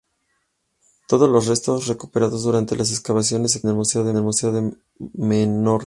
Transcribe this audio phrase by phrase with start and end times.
[1.07, 4.75] Todos los restos recuperados durante las excavaciones se conservan en el Museo de
[5.13, 5.79] Menorca.